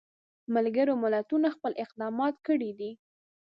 [0.55, 2.91] ملګرو ملتونو خپل اقدامات کړي دي.